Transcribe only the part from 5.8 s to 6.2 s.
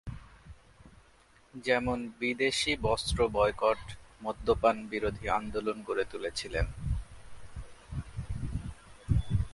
গড়ে